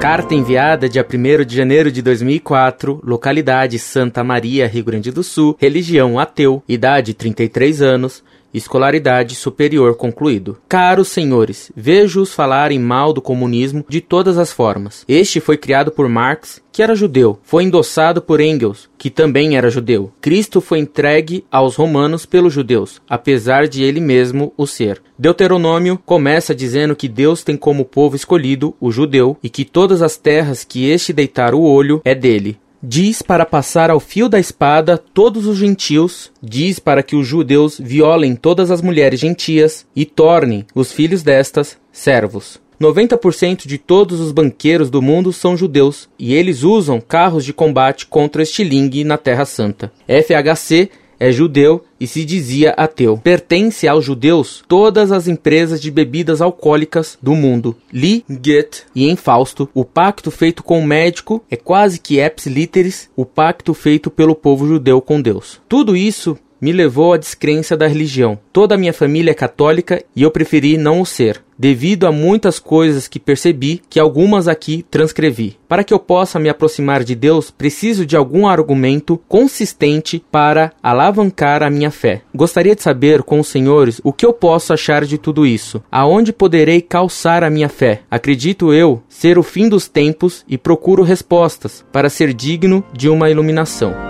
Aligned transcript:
Carta 0.00 0.32
enviada 0.32 0.88
dia 0.88 1.04
1 1.04 1.44
de 1.44 1.56
janeiro 1.56 1.90
de 1.90 2.00
2004, 2.00 3.00
localidade 3.02 3.80
Santa 3.80 4.22
Maria, 4.22 4.68
Rio 4.68 4.84
Grande 4.84 5.10
do 5.10 5.24
Sul, 5.24 5.56
religião 5.58 6.20
ateu, 6.20 6.62
idade 6.68 7.14
33 7.14 7.82
anos, 7.82 8.22
escolaridade 8.52 9.34
superior 9.34 9.96
concluído. 9.96 10.58
Caros 10.68 11.08
senhores, 11.08 11.70
vejo-os 11.76 12.32
falarem 12.32 12.78
mal 12.78 13.12
do 13.12 13.20
comunismo 13.20 13.84
de 13.88 14.00
todas 14.00 14.38
as 14.38 14.52
formas. 14.52 15.04
Este 15.08 15.40
foi 15.40 15.56
criado 15.56 15.90
por 15.90 16.08
Marx, 16.08 16.62
que 16.72 16.82
era 16.82 16.94
judeu, 16.94 17.38
foi 17.42 17.64
endossado 17.64 18.22
por 18.22 18.40
Engels, 18.40 18.88
que 18.96 19.10
também 19.10 19.56
era 19.56 19.70
judeu. 19.70 20.12
Cristo 20.20 20.60
foi 20.60 20.78
entregue 20.78 21.44
aos 21.50 21.76
romanos 21.76 22.24
pelos 22.24 22.52
judeus, 22.52 23.02
apesar 23.08 23.66
de 23.66 23.82
ele 23.82 24.00
mesmo 24.00 24.52
o 24.56 24.66
ser. 24.66 25.02
Deuteronômio 25.18 26.00
começa 26.06 26.54
dizendo 26.54 26.94
que 26.94 27.08
Deus 27.08 27.42
tem 27.42 27.56
como 27.56 27.84
povo 27.84 28.14
escolhido 28.14 28.74
o 28.80 28.92
judeu 28.92 29.36
e 29.42 29.50
que 29.50 29.64
todas 29.64 30.02
as 30.02 30.16
terras 30.16 30.62
que 30.62 30.88
este 30.88 31.12
deitar 31.12 31.54
o 31.54 31.62
olho 31.62 32.00
é 32.04 32.14
dele 32.14 32.58
diz 32.82 33.22
para 33.22 33.44
passar 33.44 33.90
ao 33.90 34.00
fio 34.00 34.28
da 34.28 34.38
espada 34.38 34.98
todos 34.98 35.46
os 35.46 35.56
gentios, 35.56 36.30
diz 36.42 36.78
para 36.78 37.02
que 37.02 37.16
os 37.16 37.26
judeus 37.26 37.78
violem 37.78 38.34
todas 38.36 38.70
as 38.70 38.80
mulheres 38.82 39.20
gentias 39.20 39.86
e 39.94 40.04
tornem 40.04 40.64
os 40.74 40.92
filhos 40.92 41.22
destas 41.22 41.76
servos. 41.92 42.60
90% 42.80 43.66
de 43.66 43.76
todos 43.76 44.20
os 44.20 44.30
banqueiros 44.30 44.88
do 44.88 45.02
mundo 45.02 45.32
são 45.32 45.56
judeus 45.56 46.08
e 46.18 46.32
eles 46.32 46.62
usam 46.62 47.00
carros 47.00 47.44
de 47.44 47.52
combate 47.52 48.06
contra 48.06 48.42
estilingue 48.42 49.02
na 49.02 49.18
Terra 49.18 49.44
Santa. 49.44 49.92
FHC 50.06 50.88
é 51.18 51.32
judeu 51.32 51.84
e 52.00 52.06
se 52.06 52.24
dizia 52.24 52.70
ateu. 52.70 53.18
Pertence 53.18 53.88
aos 53.88 54.04
judeus 54.04 54.62
todas 54.68 55.10
as 55.12 55.26
empresas 55.28 55.80
de 55.80 55.90
bebidas 55.90 56.40
alcoólicas 56.40 57.18
do 57.20 57.34
mundo. 57.34 57.76
Li, 57.92 58.24
Goethe 58.28 58.82
e 58.94 59.08
em 59.08 59.16
Fausto, 59.16 59.68
o 59.74 59.84
pacto 59.84 60.30
feito 60.30 60.62
com 60.62 60.78
o 60.78 60.86
médico 60.86 61.42
é 61.50 61.56
quase 61.56 61.98
que 61.98 62.18
eps 62.18 62.46
literis, 62.46 63.10
o 63.16 63.24
pacto 63.24 63.74
feito 63.74 64.10
pelo 64.10 64.34
povo 64.34 64.66
judeu 64.66 65.00
com 65.00 65.20
Deus. 65.20 65.60
Tudo 65.68 65.96
isso 65.96 66.38
me 66.60 66.72
levou 66.72 67.12
à 67.12 67.16
descrença 67.16 67.76
da 67.76 67.86
religião. 67.86 68.38
Toda 68.52 68.74
a 68.74 68.78
minha 68.78 68.92
família 68.92 69.30
é 69.30 69.34
católica 69.34 70.02
e 70.14 70.22
eu 70.22 70.30
preferi 70.30 70.76
não 70.76 71.00
o 71.00 71.06
ser, 71.06 71.42
devido 71.58 72.06
a 72.06 72.12
muitas 72.12 72.58
coisas 72.58 73.08
que 73.08 73.18
percebi 73.18 73.82
que 73.88 73.98
algumas 73.98 74.46
aqui 74.46 74.84
transcrevi. 74.90 75.56
Para 75.68 75.84
que 75.84 75.92
eu 75.92 75.98
possa 75.98 76.38
me 76.38 76.48
aproximar 76.48 77.02
de 77.04 77.14
Deus, 77.14 77.50
preciso 77.50 78.06
de 78.06 78.16
algum 78.16 78.46
argumento 78.46 79.20
consistente 79.28 80.24
para 80.30 80.72
alavancar 80.82 81.62
a 81.62 81.70
minha 81.70 81.90
fé. 81.90 82.22
Gostaria 82.34 82.74
de 82.74 82.82
saber 82.82 83.22
com 83.22 83.40
os 83.40 83.48
senhores 83.48 84.00
o 84.04 84.12
que 84.12 84.24
eu 84.24 84.32
posso 84.32 84.72
achar 84.72 85.04
de 85.04 85.18
tudo 85.18 85.46
isso. 85.46 85.82
Aonde 85.90 86.32
poderei 86.32 86.80
calçar 86.80 87.42
a 87.42 87.50
minha 87.50 87.68
fé? 87.68 88.02
Acredito 88.10 88.72
eu 88.72 89.02
ser 89.08 89.38
o 89.38 89.42
fim 89.42 89.68
dos 89.68 89.88
tempos 89.88 90.44
e 90.48 90.56
procuro 90.56 91.02
respostas 91.02 91.84
para 91.92 92.08
ser 92.08 92.32
digno 92.32 92.84
de 92.92 93.08
uma 93.08 93.30
iluminação. 93.30 94.07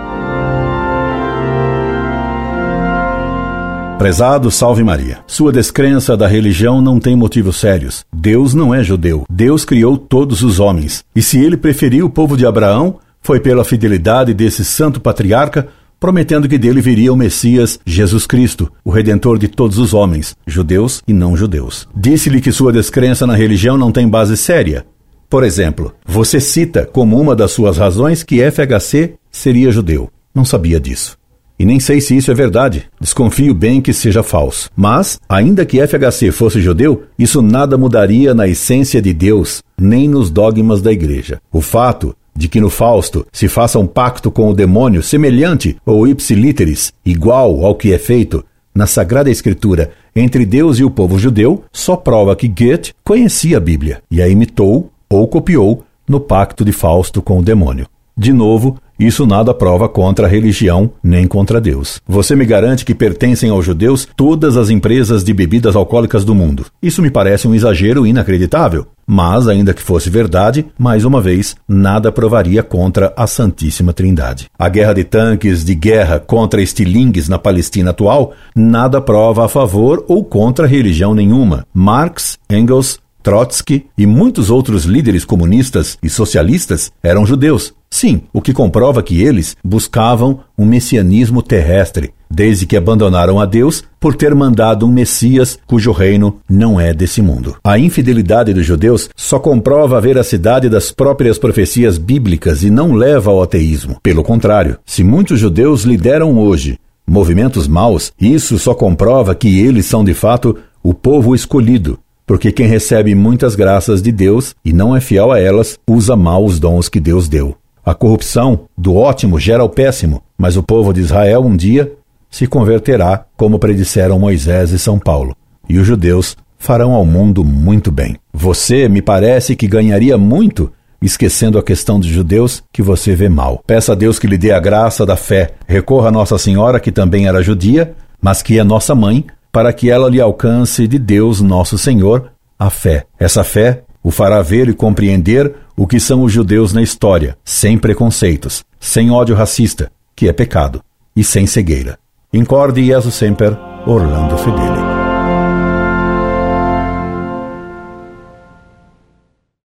Prezado 3.99 4.49
Salve 4.49 4.81
Maria. 4.81 5.19
Sua 5.27 5.51
descrença 5.51 6.15
da 6.15 6.25
religião 6.25 6.81
não 6.81 7.01
tem 7.01 7.17
motivos 7.17 7.57
sérios. 7.57 8.05
Deus 8.15 8.53
não 8.53 8.73
é 8.73 8.81
judeu. 8.81 9.25
Deus 9.29 9.65
criou 9.65 9.97
todos 9.97 10.41
os 10.41 10.57
homens. 10.57 11.03
E 11.13 11.21
se 11.21 11.37
ele 11.37 11.57
preferiu 11.57 12.05
o 12.05 12.09
povo 12.09 12.37
de 12.37 12.45
Abraão, 12.45 12.97
foi 13.21 13.41
pela 13.41 13.65
fidelidade 13.65 14.33
desse 14.33 14.63
santo 14.63 15.01
patriarca, 15.01 15.67
prometendo 15.99 16.47
que 16.47 16.57
dele 16.57 16.79
viria 16.79 17.11
o 17.11 17.17
Messias, 17.17 17.77
Jesus 17.85 18.25
Cristo, 18.25 18.71
o 18.85 18.89
redentor 18.89 19.37
de 19.37 19.49
todos 19.49 19.77
os 19.77 19.93
homens, 19.93 20.33
judeus 20.47 21.03
e 21.05 21.11
não 21.11 21.35
judeus. 21.35 21.85
Disse-lhe 21.93 22.39
que 22.39 22.53
sua 22.53 22.71
descrença 22.71 23.27
na 23.27 23.35
religião 23.35 23.77
não 23.77 23.91
tem 23.91 24.07
base 24.07 24.37
séria. 24.37 24.85
Por 25.29 25.43
exemplo, 25.43 25.93
você 26.05 26.39
cita 26.39 26.85
como 26.85 27.19
uma 27.19 27.35
das 27.35 27.51
suas 27.51 27.77
razões 27.77 28.23
que 28.23 28.39
FHC 28.49 29.15
seria 29.29 29.73
judeu. 29.73 30.09
Não 30.33 30.45
sabia 30.45 30.79
disso. 30.79 31.18
E 31.59 31.65
nem 31.65 31.77
sei 31.77 31.99
se 31.99 32.15
isso 32.15 32.31
é 32.31 32.33
verdade. 32.33 32.85
Desconfio 33.01 33.53
bem 33.53 33.81
que 33.81 33.91
seja 33.91 34.23
falso. 34.23 34.69
Mas, 34.75 35.19
ainda 35.27 35.65
que 35.65 35.85
FHC 35.85 36.31
fosse 36.31 36.61
judeu, 36.61 37.03
isso 37.19 37.41
nada 37.41 37.77
mudaria 37.77 38.33
na 38.33 38.47
essência 38.47 39.01
de 39.01 39.11
Deus, 39.11 39.61
nem 39.77 40.07
nos 40.07 40.29
dogmas 40.29 40.81
da 40.81 40.93
igreja. 40.93 41.41
O 41.51 41.61
fato 41.61 42.15
de 42.33 42.47
que 42.47 42.61
no 42.61 42.69
Fausto 42.69 43.27
se 43.33 43.49
faça 43.49 43.77
um 43.77 43.85
pacto 43.85 44.31
com 44.31 44.49
o 44.49 44.53
demônio 44.53 45.03
semelhante 45.03 45.75
ou 45.85 46.07
ipsiliteris, 46.07 46.93
igual 47.05 47.65
ao 47.65 47.75
que 47.75 47.91
é 47.91 47.97
feito 47.97 48.45
na 48.73 48.87
Sagrada 48.87 49.29
Escritura 49.29 49.91
entre 50.15 50.45
Deus 50.45 50.79
e 50.79 50.85
o 50.85 50.89
povo 50.89 51.19
judeu, 51.19 51.65
só 51.73 51.97
prova 51.97 52.37
que 52.37 52.47
Goethe 52.47 52.93
conhecia 53.03 53.57
a 53.57 53.59
Bíblia 53.59 54.01
e 54.09 54.21
a 54.21 54.29
imitou 54.29 54.89
ou 55.09 55.27
copiou 55.27 55.83
no 56.07 56.21
pacto 56.21 56.63
de 56.63 56.71
Fausto 56.71 57.21
com 57.21 57.39
o 57.39 57.43
demônio. 57.43 57.87
De 58.17 58.31
novo, 58.31 58.77
isso 58.99 59.25
nada 59.25 59.53
prova 59.53 59.87
contra 59.87 60.27
a 60.27 60.29
religião 60.29 60.91
nem 61.01 61.25
contra 61.25 61.61
Deus. 61.61 62.01
Você 62.07 62.35
me 62.35 62.45
garante 62.45 62.83
que 62.83 62.93
pertencem 62.93 63.49
aos 63.49 63.65
judeus 63.65 64.07
todas 64.15 64.57
as 64.57 64.69
empresas 64.69 65.23
de 65.23 65.33
bebidas 65.33 65.75
alcoólicas 65.75 66.25
do 66.25 66.35
mundo. 66.35 66.65
Isso 66.81 67.01
me 67.01 67.09
parece 67.09 67.47
um 67.47 67.55
exagero 67.55 68.05
inacreditável. 68.05 68.87
Mas, 69.07 69.47
ainda 69.47 69.73
que 69.73 69.81
fosse 69.81 70.09
verdade, 70.09 70.67
mais 70.77 71.03
uma 71.03 71.19
vez, 71.19 71.55
nada 71.67 72.11
provaria 72.11 72.61
contra 72.61 73.11
a 73.17 73.25
Santíssima 73.25 73.91
Trindade. 73.91 74.47
A 74.57 74.69
guerra 74.69 74.93
de 74.93 75.03
tanques 75.03 75.65
de 75.65 75.73
guerra 75.73 76.19
contra 76.19 76.61
estilingues 76.61 77.27
na 77.27 77.39
Palestina 77.39 77.89
atual 77.89 78.33
nada 78.55 79.01
prova 79.01 79.45
a 79.45 79.47
favor 79.47 80.05
ou 80.07 80.23
contra 80.23 80.67
religião 80.67 81.15
nenhuma. 81.15 81.65
Marx, 81.73 82.37
Engels, 82.49 82.99
Trotsky 83.23 83.85
e 83.97 84.05
muitos 84.05 84.49
outros 84.49 84.85
líderes 84.85 85.25
comunistas 85.25 85.97
e 86.01 86.09
socialistas 86.09 86.91
eram 87.03 87.25
judeus. 87.25 87.73
Sim, 87.99 88.21
o 88.31 88.39
que 88.41 88.53
comprova 88.53 89.03
que 89.03 89.21
eles 89.21 89.57
buscavam 89.61 90.39
um 90.57 90.63
messianismo 90.65 91.43
terrestre, 91.43 92.13
desde 92.31 92.65
que 92.65 92.77
abandonaram 92.77 93.41
a 93.41 93.45
Deus 93.45 93.83
por 93.99 94.15
ter 94.15 94.33
mandado 94.33 94.85
um 94.85 94.89
Messias 94.89 95.59
cujo 95.67 95.91
reino 95.91 96.39
não 96.49 96.79
é 96.79 96.93
desse 96.93 97.21
mundo. 97.21 97.57
A 97.61 97.77
infidelidade 97.77 98.53
dos 98.53 98.65
judeus 98.65 99.09
só 99.17 99.37
comprova 99.37 99.97
a 99.97 99.99
veracidade 99.99 100.69
das 100.69 100.93
próprias 100.93 101.37
profecias 101.37 101.97
bíblicas 101.97 102.63
e 102.63 102.69
não 102.69 102.93
leva 102.93 103.31
ao 103.31 103.43
ateísmo. 103.43 103.97
Pelo 104.01 104.23
contrário, 104.23 104.77
se 104.85 105.03
muitos 105.03 105.37
judeus 105.37 105.83
lideram 105.83 106.39
hoje 106.39 106.79
movimentos 107.05 107.67
maus, 107.67 108.13
isso 108.17 108.57
só 108.57 108.73
comprova 108.73 109.35
que 109.35 109.59
eles 109.59 109.87
são 109.87 110.05
de 110.05 110.13
fato 110.13 110.55
o 110.81 110.93
povo 110.93 111.35
escolhido, 111.35 111.99
porque 112.25 112.49
quem 112.49 112.65
recebe 112.65 113.13
muitas 113.13 113.55
graças 113.55 114.01
de 114.01 114.13
Deus 114.13 114.55
e 114.63 114.71
não 114.71 114.95
é 114.95 115.01
fiel 115.01 115.33
a 115.33 115.39
elas, 115.41 115.77
usa 115.85 116.15
mal 116.15 116.45
os 116.45 116.61
dons 116.61 116.87
que 116.87 117.01
Deus 117.01 117.27
deu. 117.27 117.58
A 117.89 117.95
corrupção 117.95 118.67
do 118.77 118.95
ótimo 118.95 119.39
gera 119.39 119.63
o 119.63 119.67
péssimo, 119.67 120.21
mas 120.37 120.55
o 120.55 120.61
povo 120.61 120.93
de 120.93 121.01
Israel 121.01 121.41
um 121.41 121.57
dia 121.57 121.91
se 122.29 122.45
converterá, 122.45 123.25
como 123.35 123.57
predisseram 123.57 124.19
Moisés 124.19 124.69
e 124.69 124.77
São 124.77 124.99
Paulo, 124.99 125.35
e 125.67 125.79
os 125.79 125.87
judeus 125.87 126.37
farão 126.59 126.93
ao 126.93 127.03
mundo 127.03 127.43
muito 127.43 127.91
bem. 127.91 128.15
Você 128.31 128.87
me 128.87 129.01
parece 129.01 129.55
que 129.55 129.67
ganharia 129.67 130.19
muito 130.19 130.71
esquecendo 131.01 131.57
a 131.57 131.63
questão 131.63 131.99
dos 131.99 132.07
judeus 132.07 132.61
que 132.71 132.83
você 132.83 133.15
vê 133.15 133.27
mal. 133.27 133.63
Peça 133.65 133.93
a 133.93 133.95
Deus 133.95 134.19
que 134.19 134.27
lhe 134.27 134.37
dê 134.37 134.51
a 134.51 134.59
graça 134.59 135.03
da 135.03 135.15
fé. 135.15 135.53
Recorra 135.67 136.09
a 136.09 136.11
Nossa 136.11 136.37
Senhora, 136.37 136.79
que 136.79 136.91
também 136.91 137.27
era 137.27 137.41
judia, 137.41 137.95
mas 138.21 138.43
que 138.43 138.59
é 138.59 138.63
nossa 138.63 138.93
mãe, 138.93 139.25
para 139.51 139.73
que 139.73 139.89
ela 139.89 140.11
lhe 140.11 140.21
alcance 140.21 140.87
de 140.87 140.99
Deus, 140.99 141.41
nosso 141.41 141.75
Senhor, 141.75 142.31
a 142.59 142.69
fé. 142.69 143.07
Essa 143.19 143.43
fé 143.43 143.81
o 144.03 144.11
fará 144.11 144.41
ver 144.41 144.69
e 144.69 144.73
compreender 144.73 145.53
o 145.79 145.87
que 145.87 145.97
são 145.97 146.23
os 146.23 146.33
judeus 146.33 146.73
na 146.73 146.81
história, 146.81 147.37
sem 147.41 147.77
preconceitos, 147.77 148.65
sem 148.81 149.09
ódio 149.11 149.33
racista, 149.33 149.89
que 150.13 150.27
é 150.27 150.33
pecado, 150.33 150.83
e 151.15 151.23
sem 151.23 151.47
cegueira. 151.47 151.97
Incorde 152.33 152.85
Jesus 152.85 153.15
Semper, 153.15 153.57
Orlando 153.87 154.37
Fedeli. 154.37 154.88